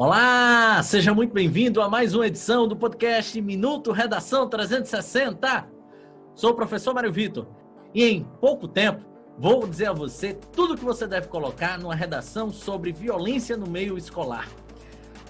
Olá, 0.00 0.80
seja 0.84 1.12
muito 1.12 1.34
bem-vindo 1.34 1.82
a 1.82 1.88
mais 1.88 2.14
uma 2.14 2.24
edição 2.24 2.68
do 2.68 2.76
podcast 2.76 3.42
Minuto 3.42 3.90
Redação 3.90 4.48
360. 4.48 5.68
Sou 6.36 6.50
o 6.50 6.54
professor 6.54 6.94
Mário 6.94 7.12
Vitor 7.12 7.48
e 7.92 8.04
em 8.04 8.22
pouco 8.40 8.68
tempo 8.68 9.04
vou 9.36 9.66
dizer 9.66 9.88
a 9.88 9.92
você 9.92 10.34
tudo 10.34 10.74
o 10.74 10.76
que 10.76 10.84
você 10.84 11.04
deve 11.04 11.26
colocar 11.26 11.80
numa 11.80 11.96
redação 11.96 12.52
sobre 12.52 12.92
violência 12.92 13.56
no 13.56 13.68
meio 13.68 13.98
escolar. 13.98 14.46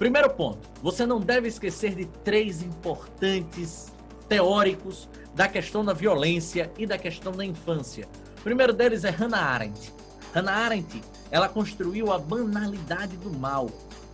Primeiro 0.00 0.30
ponto, 0.30 0.68
você 0.82 1.06
não 1.06 1.20
deve 1.20 1.46
esquecer 1.46 1.94
de 1.94 2.06
três 2.24 2.60
importantes 2.60 3.94
teóricos 4.28 5.08
da 5.32 5.46
questão 5.46 5.84
da 5.84 5.92
violência 5.92 6.72
e 6.76 6.88
da 6.88 6.98
questão 6.98 7.30
da 7.30 7.44
infância. 7.44 8.08
O 8.40 8.42
primeiro 8.42 8.72
deles 8.72 9.04
é 9.04 9.10
Hannah 9.10 9.44
Arendt. 9.44 9.94
Hannah 10.34 10.56
Arendt, 10.56 11.00
ela 11.30 11.48
construiu 11.48 12.12
a 12.12 12.18
banalidade 12.18 13.16
do 13.16 13.30
mal 13.30 13.68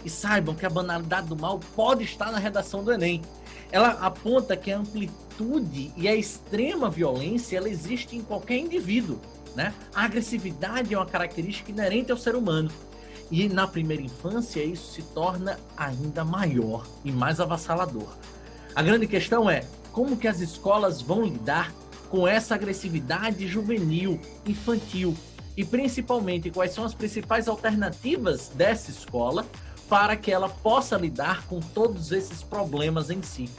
e 0.04 0.10
saibam 0.10 0.54
que 0.54 0.66
a 0.66 0.70
banalidade 0.70 1.28
do 1.28 1.36
mal 1.36 1.60
pode 1.74 2.04
estar 2.04 2.30
na 2.30 2.38
redação 2.38 2.82
do 2.82 2.92
Enem. 2.92 3.22
Ela 3.70 3.90
aponta 4.00 4.56
que 4.56 4.70
a 4.70 4.78
amplitude 4.78 5.92
e 5.96 6.08
a 6.08 6.14
extrema 6.14 6.90
violência 6.90 7.56
ela 7.56 7.68
existe 7.68 8.16
em 8.16 8.22
qualquer 8.22 8.58
indivíduo. 8.58 9.18
Né? 9.54 9.72
A 9.94 10.04
agressividade 10.04 10.92
é 10.94 10.96
uma 10.96 11.06
característica 11.06 11.70
inerente 11.70 12.10
ao 12.10 12.18
ser 12.18 12.34
humano. 12.34 12.70
E 13.30 13.48
na 13.48 13.66
primeira 13.66 14.02
infância 14.02 14.62
isso 14.62 14.92
se 14.92 15.02
torna 15.02 15.58
ainda 15.76 16.24
maior 16.24 16.86
e 17.04 17.10
mais 17.10 17.40
avassalador. 17.40 18.08
A 18.74 18.82
grande 18.82 19.06
questão 19.06 19.48
é 19.48 19.64
como 19.90 20.16
que 20.16 20.28
as 20.28 20.40
escolas 20.40 21.00
vão 21.00 21.22
lidar 21.22 21.72
com 22.10 22.28
essa 22.28 22.54
agressividade 22.54 23.46
juvenil, 23.46 24.20
infantil, 24.46 25.16
e 25.56 25.64
principalmente 25.64 26.50
quais 26.50 26.72
são 26.72 26.84
as 26.84 26.94
principais 26.94 27.48
alternativas 27.48 28.50
dessa 28.54 28.90
escola 28.90 29.46
para 29.88 30.16
que 30.16 30.30
ela 30.30 30.48
possa 30.48 30.96
lidar 30.96 31.46
com 31.46 31.60
todos 31.60 32.12
esses 32.12 32.42
problemas 32.42 33.10
em 33.10 33.22
si. 33.22 33.50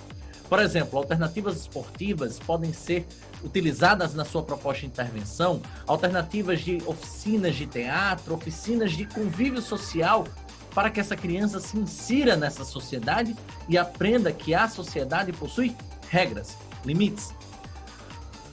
Por 0.49 0.59
exemplo, 0.59 0.99
alternativas 0.99 1.57
esportivas 1.57 2.39
podem 2.39 2.73
ser 2.73 3.07
utilizadas 3.43 4.13
na 4.13 4.23
sua 4.23 4.43
proposta 4.43 4.81
de 4.81 4.87
intervenção, 4.87 5.61
alternativas 5.87 6.61
de 6.61 6.81
oficinas 6.85 7.55
de 7.55 7.65
teatro, 7.65 8.33
oficinas 8.35 8.91
de 8.91 9.05
convívio 9.05 9.61
social, 9.61 10.25
para 10.73 10.89
que 10.89 10.99
essa 10.99 11.15
criança 11.15 11.59
se 11.59 11.77
insira 11.77 12.35
nessa 12.35 12.63
sociedade 12.63 13.35
e 13.69 13.77
aprenda 13.77 14.31
que 14.31 14.53
a 14.53 14.67
sociedade 14.67 15.31
possui 15.31 15.75
regras, 16.09 16.57
limites. 16.85 17.33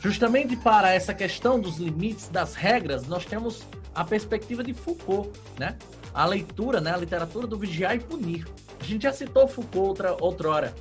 Justamente 0.01 0.57
para 0.57 0.93
essa 0.93 1.13
questão 1.13 1.61
dos 1.61 1.77
limites 1.77 2.29
das 2.29 2.55
regras, 2.55 3.07
nós 3.07 3.27
temos 3.27 3.67
a 3.95 4.03
perspectiva 4.03 4.65
de 4.65 4.73
Foucault, 4.73 5.31
né? 5.59 5.77
a 6.13 6.25
leitura, 6.25 6.81
né, 6.81 6.93
a 6.93 6.97
literatura 6.97 7.47
do 7.47 7.59
vigiar 7.59 7.95
e 7.95 8.01
punir. 8.01 8.47
A 8.81 8.85
gente 8.85 9.03
já 9.03 9.13
citou 9.13 9.47
Foucault 9.47 9.89
outra, 9.89 10.17
outrora. 10.19 10.75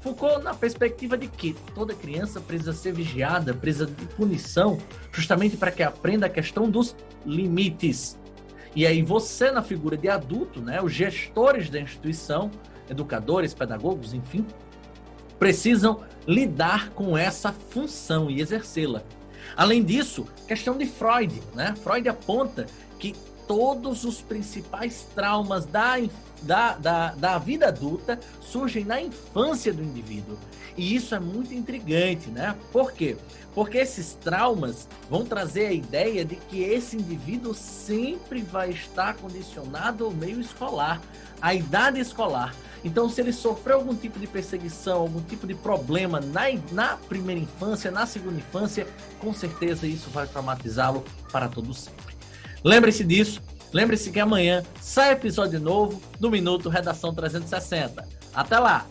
Foucault 0.00 0.42
na 0.42 0.54
perspectiva 0.54 1.16
de 1.16 1.28
que 1.28 1.54
toda 1.74 1.94
criança 1.94 2.40
precisa 2.40 2.72
ser 2.72 2.92
vigiada, 2.92 3.54
precisa 3.54 3.86
de 3.86 4.06
punição, 4.06 4.78
justamente 5.12 5.56
para 5.56 5.70
que 5.70 5.82
aprenda 5.82 6.26
a 6.26 6.30
questão 6.30 6.68
dos 6.68 6.96
limites. 7.24 8.18
E 8.74 8.86
aí 8.86 9.02
você 9.02 9.52
na 9.52 9.62
figura 9.62 9.96
de 9.96 10.08
adulto, 10.08 10.60
né, 10.60 10.82
os 10.82 10.92
gestores 10.92 11.68
da 11.68 11.78
instituição, 11.78 12.50
educadores, 12.88 13.54
pedagogos, 13.54 14.14
enfim, 14.14 14.46
precisam 15.42 16.00
lidar 16.24 16.90
com 16.90 17.18
essa 17.18 17.52
função 17.52 18.30
e 18.30 18.40
exercê-la. 18.40 19.02
Além 19.56 19.82
disso, 19.82 20.24
questão 20.46 20.78
de 20.78 20.86
Freud, 20.86 21.42
né? 21.52 21.74
Freud 21.82 22.08
aponta 22.08 22.64
que 22.96 23.12
todos 23.48 24.04
os 24.04 24.22
principais 24.22 25.04
traumas 25.16 25.66
da, 25.66 25.96
da, 26.42 26.74
da, 26.74 27.14
da 27.14 27.38
vida 27.38 27.66
adulta 27.66 28.20
surgem 28.40 28.84
na 28.84 29.02
infância 29.02 29.72
do 29.72 29.82
indivíduo. 29.82 30.38
E 30.76 30.94
isso 30.94 31.12
é 31.12 31.18
muito 31.18 31.52
intrigante, 31.52 32.30
né? 32.30 32.54
Por 32.70 32.92
quê? 32.92 33.16
Porque 33.52 33.78
esses 33.78 34.14
traumas 34.14 34.88
vão 35.10 35.24
trazer 35.24 35.66
a 35.66 35.72
ideia 35.72 36.24
de 36.24 36.36
que 36.36 36.62
esse 36.62 36.94
indivíduo 36.94 37.52
sempre 37.52 38.42
vai 38.42 38.70
estar 38.70 39.14
condicionado 39.16 40.04
ao 40.04 40.12
meio 40.12 40.40
escolar, 40.40 41.02
à 41.40 41.52
idade 41.52 41.98
escolar. 41.98 42.54
Então, 42.84 43.08
se 43.08 43.20
ele 43.20 43.32
sofreu 43.32 43.76
algum 43.76 43.94
tipo 43.94 44.18
de 44.18 44.26
perseguição, 44.26 45.00
algum 45.00 45.20
tipo 45.20 45.46
de 45.46 45.54
problema 45.54 46.20
na, 46.20 46.42
na 46.72 46.96
primeira 46.96 47.40
infância, 47.40 47.90
na 47.90 48.06
segunda 48.06 48.38
infância, 48.38 48.86
com 49.20 49.32
certeza 49.32 49.86
isso 49.86 50.10
vai 50.10 50.26
traumatizá-lo 50.26 51.04
para 51.30 51.48
todo 51.48 51.72
sempre. 51.72 52.16
Lembre-se 52.64 53.04
disso. 53.04 53.40
Lembre-se 53.72 54.10
que 54.10 54.20
amanhã 54.20 54.62
sai 54.80 55.12
episódio 55.12 55.58
novo 55.58 56.00
do 56.20 56.30
Minuto 56.30 56.68
Redação 56.68 57.14
360. 57.14 58.06
Até 58.34 58.58
lá! 58.58 58.86